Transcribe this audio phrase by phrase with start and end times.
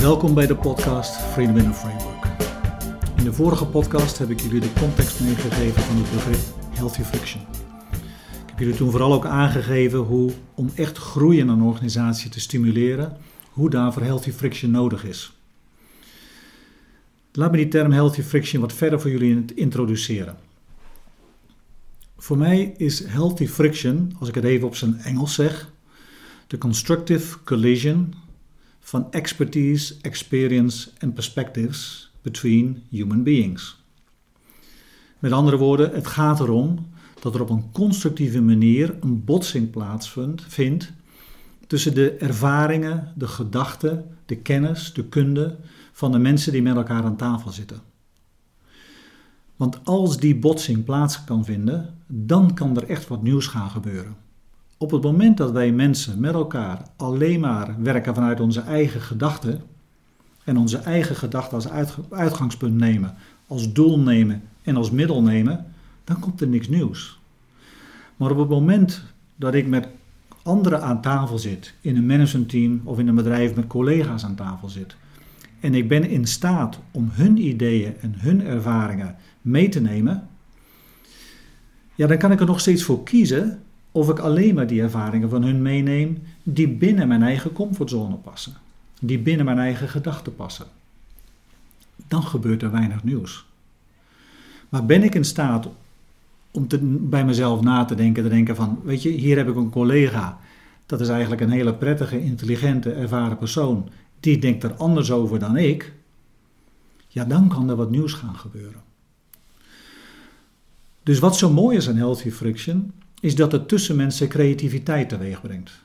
[0.00, 2.24] Welkom bij de podcast Freedom in a Framework.
[3.16, 6.38] In de vorige podcast heb ik jullie de context meegegeven van het begrip
[6.70, 7.42] Healthy Friction.
[8.42, 12.40] Ik heb jullie toen vooral ook aangegeven hoe om echt groei in een organisatie te
[12.40, 13.16] stimuleren,
[13.50, 15.38] hoe daarvoor Healthy Friction nodig is.
[17.32, 20.36] Laat me die term Healthy Friction wat verder voor jullie introduceren.
[22.16, 25.72] Voor mij is Healthy Friction, als ik het even op zijn Engels zeg,
[26.46, 28.14] de constructive collision
[28.86, 33.84] van expertise, experience en perspectives between human beings.
[35.18, 36.86] Met andere woorden, het gaat erom
[37.20, 40.92] dat er op een constructieve manier een botsing plaatsvindt
[41.66, 45.56] tussen de ervaringen, de gedachten, de kennis, de kunde
[45.92, 47.80] van de mensen die met elkaar aan tafel zitten.
[49.56, 54.25] Want als die botsing plaats kan vinden, dan kan er echt wat nieuws gaan gebeuren.
[54.78, 59.62] Op het moment dat wij mensen met elkaar alleen maar werken vanuit onze eigen gedachten
[60.44, 61.68] en onze eigen gedachten als
[62.10, 63.14] uitgangspunt nemen,
[63.46, 65.66] als doel nemen en als middel nemen,
[66.04, 67.20] dan komt er niks nieuws.
[68.16, 69.02] Maar op het moment
[69.36, 69.88] dat ik met
[70.42, 74.68] anderen aan tafel zit, in een managementteam of in een bedrijf met collega's aan tafel
[74.68, 74.96] zit,
[75.60, 80.28] en ik ben in staat om hun ideeën en hun ervaringen mee te nemen,
[81.94, 83.60] ja, dan kan ik er nog steeds voor kiezen
[83.96, 88.52] of ik alleen maar die ervaringen van hun meeneem die binnen mijn eigen comfortzone passen,
[89.00, 90.66] die binnen mijn eigen gedachten passen.
[92.08, 93.46] Dan gebeurt er weinig nieuws.
[94.68, 95.68] Maar ben ik in staat
[96.50, 99.56] om te, bij mezelf na te denken, te denken van, weet je, hier heb ik
[99.56, 100.38] een collega,
[100.86, 103.88] dat is eigenlijk een hele prettige, intelligente, ervaren persoon,
[104.20, 105.92] die denkt er anders over dan ik,
[107.08, 108.80] ja, dan kan er wat nieuws gaan gebeuren.
[111.02, 115.40] Dus wat zo mooi is aan Healthy Friction, is dat het tussen mensen creativiteit teweeg
[115.40, 115.84] brengt.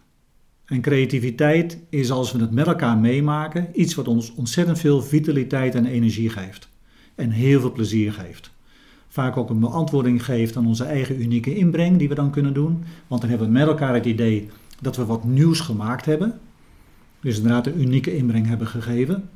[0.66, 5.76] En creativiteit is als we het met elkaar meemaken iets wat ons ontzettend veel vitaliteit
[5.76, 6.70] en energie geeft.
[7.16, 8.52] En heel veel plezier geeft.
[9.08, 12.84] Vaak ook een beantwoording geeft aan onze eigen unieke inbreng die we dan kunnen doen.
[13.08, 14.50] Want dan hebben we met elkaar het idee
[14.81, 16.40] dat we wat nieuws gemaakt hebben.
[17.22, 19.30] Dus inderdaad een unieke inbreng hebben gegeven.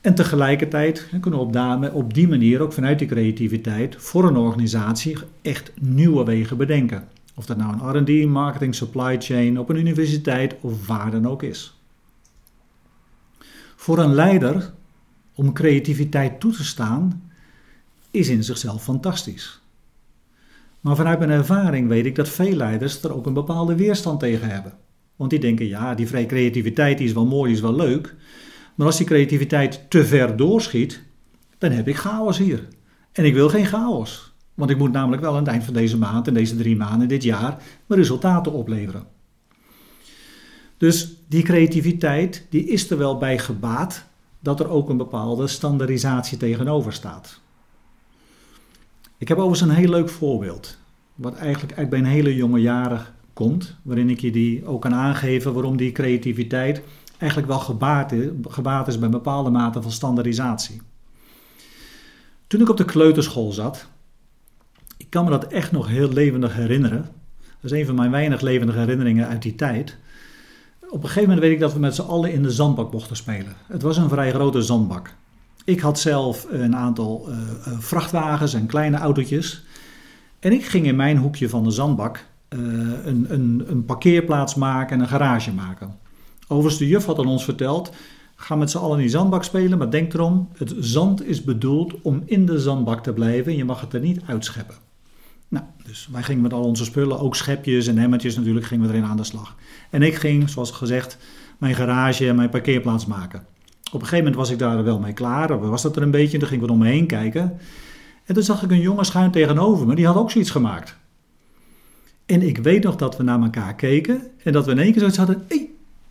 [0.00, 5.72] En tegelijkertijd kunnen we op, die manier ook vanuit die creativiteit voor een organisatie echt
[5.80, 7.08] nieuwe wegen bedenken.
[7.34, 11.42] Of dat nou een RD, marketing, supply chain, op een universiteit of waar dan ook
[11.42, 11.78] is.
[13.76, 14.72] Voor een leider
[15.34, 17.30] om creativiteit toe te staan
[18.10, 19.60] is in zichzelf fantastisch.
[20.80, 24.48] Maar vanuit mijn ervaring weet ik dat veel leiders er ook een bepaalde weerstand tegen
[24.48, 24.72] hebben.
[25.16, 28.14] Want die denken, ja, die vrije creativiteit is wel mooi, is wel leuk.
[28.78, 31.02] Maar als die creativiteit te ver doorschiet,
[31.58, 32.68] dan heb ik chaos hier.
[33.12, 34.32] En ik wil geen chaos.
[34.54, 37.08] Want ik moet namelijk wel aan het eind van deze maand en deze drie maanden,
[37.08, 39.06] dit jaar, mijn resultaten opleveren.
[40.76, 44.04] Dus die creativiteit, die is er wel bij gebaat
[44.40, 47.40] dat er ook een bepaalde standaardisatie tegenover staat.
[49.16, 50.78] Ik heb overigens een heel leuk voorbeeld,
[51.14, 54.94] wat eigenlijk uit bij een hele jonge jaren komt, waarin ik je die ook kan
[54.94, 56.82] aangeven waarom die creativiteit
[57.18, 58.12] eigenlijk wel gebaat
[58.88, 60.80] is, is bij een bepaalde mate van standaardisatie.
[62.46, 63.86] Toen ik op de kleuterschool zat,
[64.96, 67.08] ik kan me dat echt nog heel levendig herinneren.
[67.60, 69.96] Dat is een van mijn weinig levendige herinneringen uit die tijd.
[70.80, 73.16] Op een gegeven moment weet ik dat we met z'n allen in de zandbak mochten
[73.16, 73.52] spelen.
[73.66, 75.14] Het was een vrij grote zandbak.
[75.64, 77.36] Ik had zelf een aantal uh,
[77.78, 79.64] vrachtwagens en kleine autootjes.
[80.38, 82.60] En ik ging in mijn hoekje van de zandbak uh,
[83.04, 85.98] een, een, een parkeerplaats maken en een garage maken.
[86.48, 87.92] Overigens, de juf had aan ons verteld,
[88.36, 91.94] ga met z'n allen in die zandbak spelen, maar denk erom, het zand is bedoeld
[92.02, 94.74] om in de zandbak te blijven en je mag het er niet uitscheppen.
[95.48, 98.92] Nou, dus wij gingen met al onze spullen, ook schepjes en hemmetjes natuurlijk, gingen we
[98.92, 99.56] erin aan de slag.
[99.90, 101.18] En ik ging, zoals gezegd,
[101.58, 103.46] mijn garage en mijn parkeerplaats maken.
[103.92, 106.32] Op een gegeven moment was ik daar wel mee klaar, was dat er een beetje,
[106.32, 107.58] en toen gingen we om me heen kijken.
[108.24, 110.96] En toen zag ik een jongen schuin tegenover me, die had ook zoiets gemaakt.
[112.26, 114.98] En ik weet nog dat we naar elkaar keken en dat we in één keer
[114.98, 115.67] zoiets hadden, hey,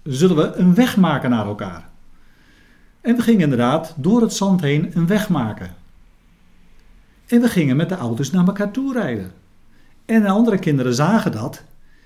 [0.07, 1.89] zullen we een weg maken naar elkaar.
[3.01, 5.75] En we gingen inderdaad door het zand heen een weg maken.
[7.27, 9.31] En we gingen met de auto's naar elkaar toe rijden.
[10.05, 11.63] En andere kinderen zagen dat.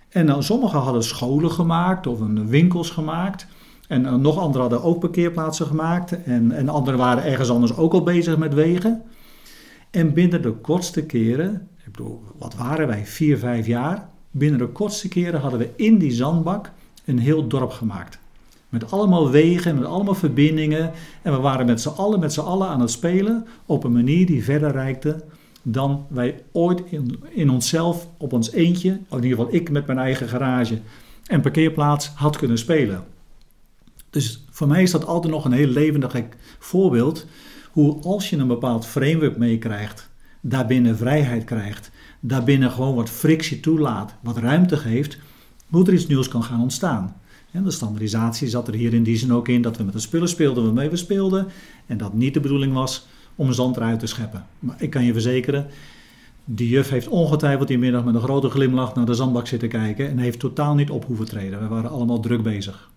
[0.09, 3.47] En dan, sommigen hadden scholen gemaakt of een winkels gemaakt.
[3.87, 6.23] En eh, nog anderen hadden ook parkeerplaatsen gemaakt.
[6.23, 9.01] En, en anderen waren ergens anders ook al bezig met wegen.
[9.89, 14.09] En binnen de kortste keren, ik bedoel, wat waren wij, vier, vijf jaar?
[14.31, 16.71] Binnen de kortste keren hadden we in die zandbak
[17.11, 18.19] een heel dorp gemaakt.
[18.69, 20.91] Met allemaal wegen, met allemaal verbindingen.
[21.21, 24.25] En we waren met z'n allen, met z'n allen aan het spelen op een manier
[24.25, 25.23] die verder reikte
[25.63, 29.85] dan wij ooit in, in onszelf op ons eentje, of in ieder geval ik met
[29.85, 30.79] mijn eigen garage
[31.25, 33.03] en parkeerplaats, had kunnen spelen.
[34.09, 36.21] Dus Voor mij is dat altijd nog een heel levendig
[36.59, 37.25] voorbeeld
[37.71, 40.09] hoe als je een bepaald framework meekrijgt,
[40.41, 45.17] daarbinnen vrijheid krijgt, daarbinnen gewoon wat frictie toelaat, wat ruimte geeft,
[45.71, 47.15] hoe er iets nieuws kan gaan ontstaan.
[47.51, 49.99] En de standaardisatie zat er hier in die zin ook in dat we met de
[49.99, 51.47] spullen speelden waarmee we speelden
[51.85, 54.45] en dat niet de bedoeling was om zand eruit te scheppen.
[54.59, 55.67] Maar ik kan je verzekeren,
[56.45, 60.09] die juf heeft ongetwijfeld die middag met een grote glimlach naar de zandbak zitten kijken
[60.09, 61.59] en heeft totaal niet op hoeven treden.
[61.59, 62.89] We waren allemaal druk bezig.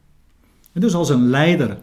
[0.73, 1.79] En dus als een leider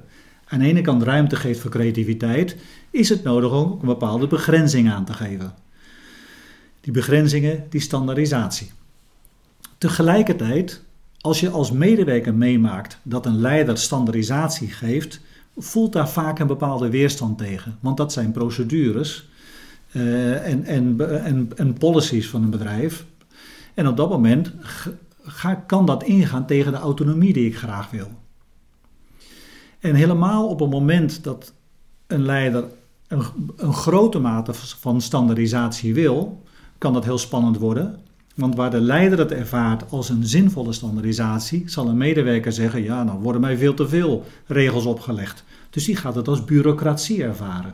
[0.46, 2.58] aan de ene kant ruimte geeft voor creativiteit,
[2.90, 5.54] is het nodig om een bepaalde begrenzing aan te geven.
[6.82, 8.72] Die begrenzingen, die standaardisatie.
[9.82, 10.84] Tegelijkertijd,
[11.20, 15.22] als je als medewerker meemaakt dat een leider standaardisatie geeft,
[15.58, 17.78] voelt daar vaak een bepaalde weerstand tegen.
[17.80, 19.30] Want dat zijn procedures
[19.92, 23.06] en, en, en, en policies van een bedrijf.
[23.74, 24.54] En op dat moment
[25.24, 28.08] ga, kan dat ingaan tegen de autonomie die ik graag wil.
[29.80, 31.54] En helemaal op het moment dat
[32.08, 32.66] een leider
[33.08, 33.24] een,
[33.56, 36.44] een grote mate van standaardisatie wil,
[36.78, 38.10] kan dat heel spannend worden.
[38.36, 43.04] Want waar de leider het ervaart als een zinvolle standaardisatie, zal een medewerker zeggen: Ja,
[43.04, 45.44] nou worden mij veel te veel regels opgelegd.
[45.70, 47.74] Dus die gaat het als bureaucratie ervaren.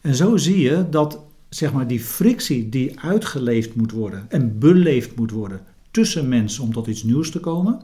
[0.00, 5.16] En zo zie je dat zeg maar, die frictie die uitgeleefd moet worden en beleefd
[5.16, 5.60] moet worden
[5.90, 7.82] tussen mensen om tot iets nieuws te komen,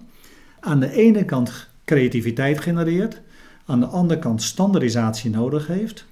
[0.61, 3.21] aan de ene kant creativiteit genereert,
[3.65, 6.05] aan de andere kant standaardisatie nodig heeft,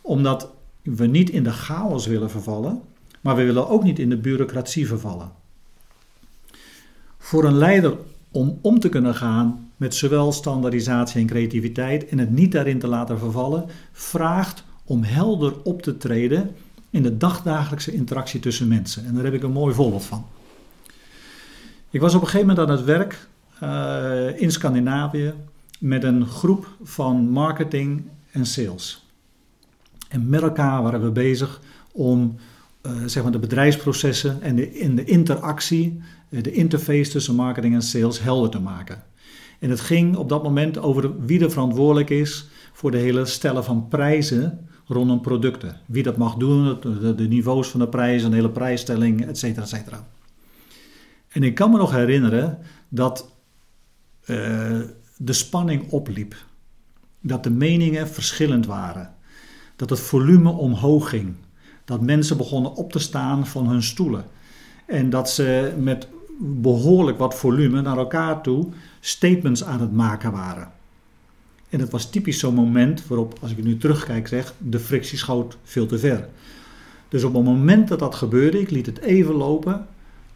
[0.00, 0.50] omdat
[0.82, 2.80] we niet in de chaos willen vervallen,
[3.20, 5.32] maar we willen ook niet in de bureaucratie vervallen.
[7.18, 7.96] Voor een leider
[8.30, 12.86] om om te kunnen gaan met zowel standaardisatie en creativiteit en het niet daarin te
[12.86, 16.56] laten vervallen, vraagt om helder op te treden
[16.90, 19.06] in de dagdagelijkse interactie tussen mensen.
[19.06, 20.26] En daar heb ik een mooi voorbeeld van.
[21.90, 23.28] Ik was op een gegeven moment aan het werk
[23.62, 25.34] uh, in Scandinavië
[25.78, 29.06] met een groep van marketing en sales.
[30.08, 31.60] En met elkaar waren we bezig
[31.92, 32.36] om
[33.06, 38.20] zeg maar de bedrijfsprocessen en de, de interactie, uh, de interface tussen marketing en sales
[38.20, 39.02] helder te maken.
[39.58, 43.64] En het ging op dat moment over wie er verantwoordelijk is voor de hele stellen
[43.64, 45.80] van prijzen rondom producten.
[45.86, 46.78] Wie dat mag doen,
[47.16, 50.06] de, niveaus van de prijzen, de hele prijsstelling, et cetera, et cetera.
[51.28, 52.58] En ik kan me nog herinneren
[52.88, 53.34] dat
[54.26, 54.36] uh,
[55.16, 56.34] de spanning opliep.
[57.20, 59.14] Dat de meningen verschillend waren.
[59.76, 61.34] Dat het volume omhoog ging.
[61.88, 64.24] Dat mensen begonnen op te staan van hun stoelen.
[64.86, 66.08] En dat ze met
[66.38, 68.66] behoorlijk wat volume naar elkaar toe
[69.00, 70.70] statements aan het maken waren.
[71.68, 75.56] En het was typisch zo'n moment waarop, als ik nu terugkijk, zeg, de frictie schoot
[75.62, 76.28] veel te ver.
[77.08, 79.86] Dus op het moment dat dat gebeurde, ik liet het even lopen.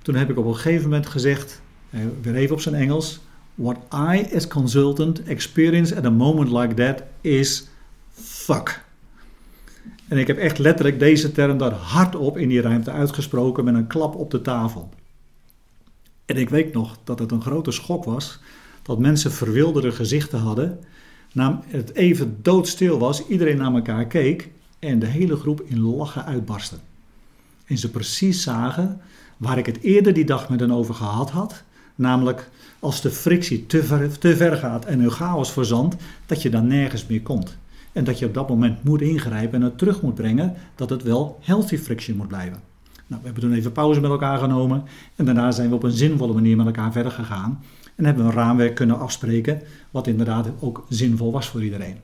[0.02, 1.60] Toen heb ik op een gegeven moment gezegd,
[1.90, 3.20] eh, weer even op zijn Engels,
[3.54, 7.68] What I, as consultant, experience at a moment like that is
[8.10, 8.84] fuck.
[10.08, 13.86] En ik heb echt letterlijk deze term daar hardop in die ruimte uitgesproken met een
[13.86, 14.88] klap op de tafel.
[16.24, 18.40] En ik weet nog dat het een grote schok was
[18.82, 20.78] dat mensen verwilderde gezichten hadden.
[21.32, 26.24] Na het even doodstil was, iedereen naar elkaar keek en de hele groep in lachen
[26.24, 26.76] uitbarstte.
[27.64, 29.00] En ze precies zagen
[29.36, 31.62] waar ik het eerder die dag met hen over gehad had,
[31.94, 36.50] namelijk als de frictie te ver, te ver gaat en een chaos verzandt, dat je
[36.50, 37.56] dan nergens meer komt.
[37.92, 41.02] En dat je op dat moment moet ingrijpen en het terug moet brengen dat het
[41.02, 42.60] wel healthy friction moet blijven.
[43.06, 44.82] Nou, we hebben toen even pauze met elkaar genomen
[45.16, 47.60] en daarna zijn we op een zinvolle manier met elkaar verder gegaan.
[47.94, 51.96] En hebben we een raamwerk kunnen afspreken wat inderdaad ook zinvol was voor iedereen.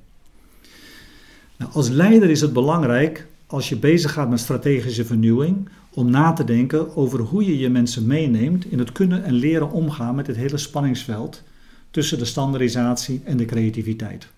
[1.57, 6.33] Nou, als leider is het belangrijk als je bezig gaat met strategische vernieuwing om na
[6.33, 10.27] te denken over hoe je je mensen meeneemt in het kunnen en leren omgaan met
[10.27, 11.43] het hele spanningsveld
[11.91, 14.29] tussen de standaardisatie en de creativiteit.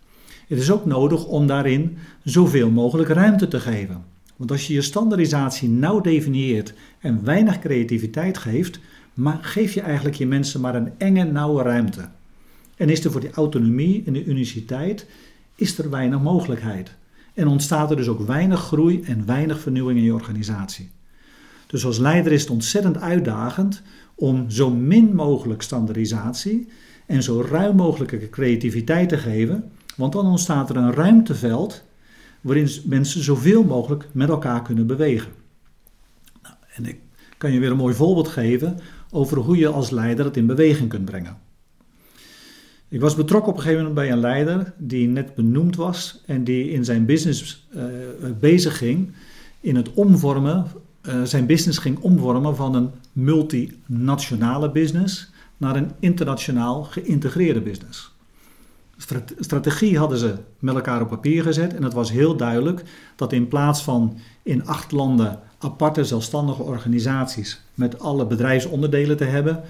[0.51, 4.05] Het is ook nodig om daarin zoveel mogelijk ruimte te geven.
[4.37, 8.81] Want als je je standaardisatie nauw definieert en weinig creativiteit geeft,
[9.15, 12.09] maar geef je eigenlijk je mensen maar een enge, nauwe ruimte.
[12.77, 15.07] En is er voor die autonomie en de uniciteit
[15.55, 16.95] is er weinig mogelijkheid.
[17.35, 20.91] En ontstaat er dus ook weinig groei en weinig vernieuwing in je organisatie.
[21.67, 23.83] Dus als leider is het ontzettend uitdagend
[24.15, 26.69] om zo min mogelijk standaardisatie
[27.07, 31.83] en zo ruim mogelijke creativiteit te geven, want dan ontstaat er een ruimteveld
[32.41, 35.33] waarin mensen zoveel mogelijk met elkaar kunnen bewegen.
[36.43, 36.99] Nou, en ik
[37.39, 38.79] kan je weer een mooi voorbeeld geven
[39.11, 41.39] over hoe je als leider het in beweging kunt brengen.
[42.89, 46.45] Ik was betrokken op een gegeven moment bij een leider die net benoemd was en
[46.45, 47.83] die in zijn business uh,
[48.41, 49.13] bezig ging
[49.61, 50.67] in het omvormen
[51.03, 58.13] uh, zijn business ging omvormen van een multinationale business naar een internationaal geïntegreerde business.
[59.39, 62.83] Strategie hadden ze met elkaar op papier gezet en het was heel duidelijk
[63.17, 69.63] dat in plaats van in acht landen aparte zelfstandige organisaties met alle bedrijfsonderdelen te hebben,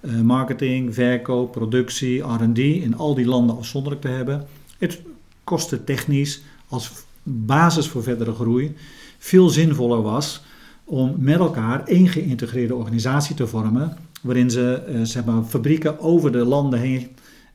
[0.00, 4.46] eh, marketing, verkoop, productie, RD in al die landen afzonderlijk te hebben,
[4.78, 5.00] het
[5.44, 8.74] kostte technisch als basis voor verdere groei
[9.18, 10.42] veel zinvoller was
[10.84, 16.32] om met elkaar één geïntegreerde organisatie te vormen, waarin ze eh, zeg maar, fabrieken over
[16.32, 17.08] de landen heen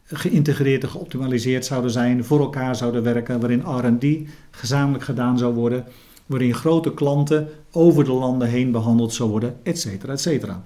[0.05, 5.85] geïntegreerd en geoptimaliseerd zouden zijn, voor elkaar zouden werken, waarin RD gezamenlijk gedaan zou worden,
[6.25, 10.63] waarin grote klanten over de landen heen behandeld zou worden, et cetera, et cetera.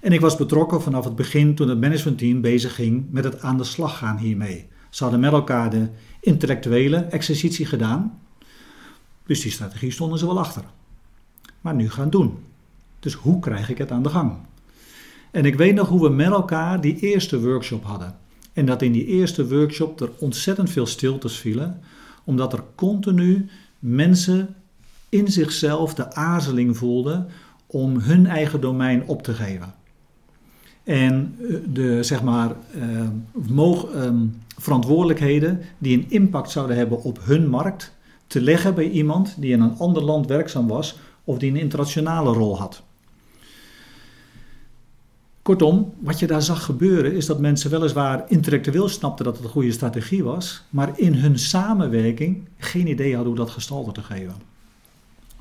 [0.00, 3.56] En ik was betrokken vanaf het begin toen het managementteam bezig ging met het aan
[3.56, 4.66] de slag gaan hiermee.
[4.90, 5.88] Ze hadden met elkaar de
[6.20, 8.18] intellectuele exercitie gedaan,
[9.26, 10.64] dus die strategie stonden ze wel achter.
[11.60, 12.38] Maar nu gaan doen.
[13.00, 14.36] Dus hoe krijg ik het aan de gang?
[15.34, 18.16] En ik weet nog hoe we met elkaar die eerste workshop hadden.
[18.52, 21.80] En dat in die eerste workshop er ontzettend veel stiltes vielen,
[22.24, 23.46] omdat er continu
[23.78, 24.54] mensen
[25.08, 27.26] in zichzelf de aarzeling voelden
[27.66, 29.74] om hun eigen domein op te geven.
[30.84, 34.10] En eh, de zeg maar, uh,
[34.58, 37.94] verantwoordelijkheden die een impact zouden hebben op hun markt
[38.26, 42.32] te leggen bij iemand die in een ander land werkzaam was of die een internationale
[42.32, 42.82] rol had.
[45.44, 49.50] Kortom, wat je daar zag gebeuren is dat mensen weliswaar intellectueel snapten dat het een
[49.50, 54.34] goede strategie was, maar in hun samenwerking geen idee hadden hoe dat gestalte te geven.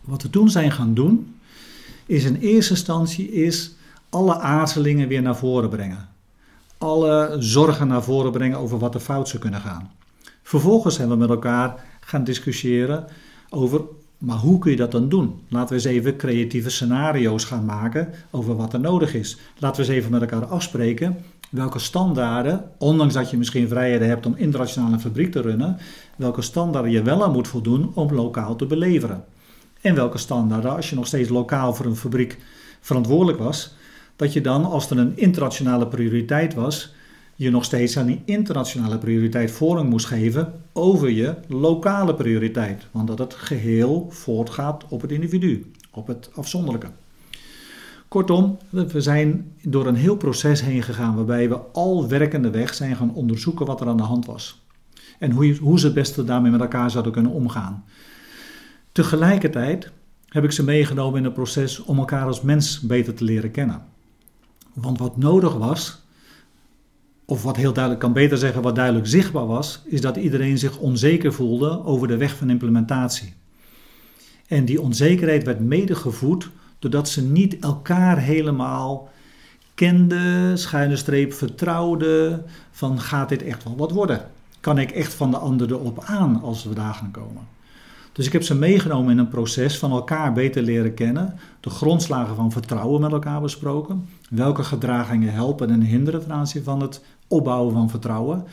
[0.01, 1.35] Wat we toen zijn gaan doen,
[2.05, 3.75] is in eerste instantie is
[4.09, 6.09] alle aarzelingen weer naar voren brengen.
[6.77, 9.91] Alle zorgen naar voren brengen over wat er fout zou kunnen gaan.
[10.41, 13.05] Vervolgens hebben we met elkaar gaan discussiëren
[13.49, 13.81] over
[14.23, 15.41] maar hoe kun je dat dan doen?
[15.49, 19.37] Laten we eens even creatieve scenario's gaan maken over wat er nodig is.
[19.59, 21.17] Laten we eens even met elkaar afspreken
[21.49, 25.77] welke standaarden, ondanks dat je misschien vrijheden hebt om internationale fabriek te runnen,
[26.15, 29.23] welke standaarden je wel aan moet voldoen om lokaal te beleveren.
[29.81, 32.37] En welke standaarden, als je nog steeds lokaal voor een fabriek
[32.81, 33.73] verantwoordelijk was,
[34.15, 36.93] dat je dan, als er een internationale prioriteit was,
[37.35, 42.87] je nog steeds aan die internationale prioriteit voorrang moest geven over je lokale prioriteit.
[42.91, 46.89] Want dat het geheel voortgaat op het individu, op het afzonderlijke.
[48.07, 52.95] Kortom, we zijn door een heel proces heen gegaan waarbij we al werkende weg zijn
[52.95, 54.61] gaan onderzoeken wat er aan de hand was.
[55.19, 57.83] En hoe, hoe ze het beste daarmee met elkaar zouden kunnen omgaan.
[58.91, 59.91] Tegelijkertijd
[60.27, 63.85] heb ik ze meegenomen in het proces om elkaar als mens beter te leren kennen.
[64.73, 66.02] Want wat nodig was,
[67.33, 70.77] of wat heel duidelijk kan beter zeggen, wat duidelijk zichtbaar was, is dat iedereen zich
[70.77, 73.33] onzeker voelde over de weg van implementatie.
[74.47, 76.49] En die onzekerheid werd mede gevoed
[76.79, 79.09] doordat ze niet elkaar helemaal
[79.75, 84.29] kenden, schuine streep vertrouwden, van gaat dit echt wel wat worden?
[84.59, 87.47] Kan ik echt van de ander erop aan als we daar gaan komen?
[88.13, 92.35] Dus ik heb ze meegenomen in een proces van elkaar beter leren kennen, de grondslagen
[92.35, 97.73] van vertrouwen met elkaar besproken, welke gedragingen helpen en hinderen ten aanzien van het opbouwen
[97.73, 98.43] van vertrouwen.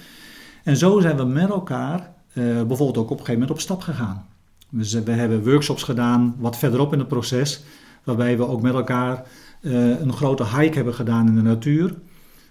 [0.64, 3.80] En zo zijn we met elkaar uh, bijvoorbeeld ook op een gegeven moment op stap
[3.80, 4.26] gegaan.
[4.68, 7.62] We hebben workshops gedaan, wat verderop in het proces,
[8.04, 9.22] waarbij we ook met elkaar
[9.60, 11.94] uh, een grote hike hebben gedaan in de natuur.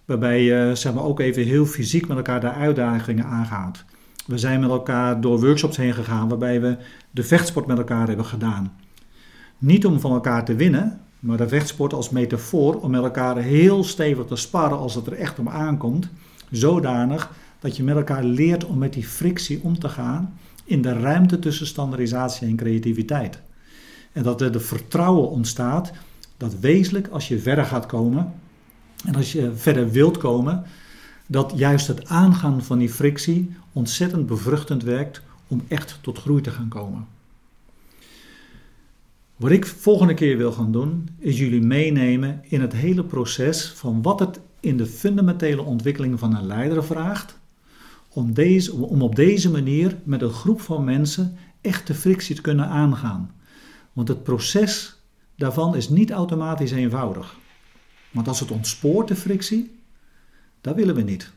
[0.06, 3.86] Waarbij je maar, ook even heel fysiek met elkaar de uitdagingen aangaat.
[4.30, 6.78] We zijn met elkaar door workshops heen gegaan waarbij we
[7.12, 8.74] de vechtsport met elkaar hebben gedaan.
[9.58, 13.84] Niet om van elkaar te winnen, maar de vechtsport als metafoor om met elkaar heel
[13.84, 16.10] stevig te sparren als het er echt om aankomt.
[16.52, 20.34] Zodanig dat je met elkaar leert om met die frictie om te gaan
[20.64, 23.42] in de ruimte tussen standaardisatie en creativiteit.
[24.12, 25.92] En dat er de vertrouwen ontstaat
[26.38, 28.34] dat wezenlijk als je verder gaat komen
[29.06, 30.66] en als je verder wilt komen,
[31.32, 36.52] dat juist het aangaan van die frictie ontzettend bevruchtend werkt om echt tot groei te
[36.52, 37.08] gaan komen.
[39.36, 44.02] Wat ik volgende keer wil gaan doen, is jullie meenemen in het hele proces van
[44.02, 47.40] wat het in de fundamentele ontwikkeling van een leider vraagt,
[48.10, 52.42] om, deze, om op deze manier met een groep van mensen echt de frictie te
[52.42, 53.32] kunnen aangaan.
[53.94, 55.00] Want het proces
[55.36, 57.36] daarvan is niet automatisch eenvoudig.
[58.12, 59.79] Want als het ontspoort, de frictie,
[60.62, 61.32] dat willen we niet.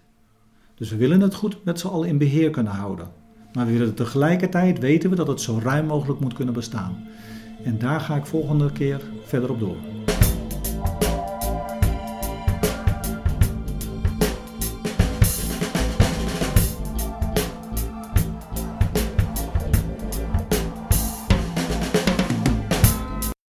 [0.75, 3.09] Dus we willen het goed met z'n allen in beheer kunnen houden.
[3.53, 7.07] Maar we willen tegelijkertijd weten we dat het zo ruim mogelijk moet kunnen bestaan.
[7.65, 9.77] En daar ga ik volgende keer verder op door.